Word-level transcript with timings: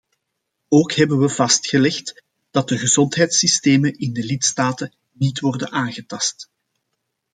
Ook 0.67 0.91
hebben 0.91 1.19
we 1.19 1.29
vastgelegd 1.29 2.23
dat 2.51 2.67
de 2.67 2.77
gezondheidssystemen 2.77 3.93
in 3.93 4.13
de 4.13 4.23
lidstaten 4.23 4.93
niet 5.11 5.39
worden 5.39 5.71
aangetast. 5.71 6.49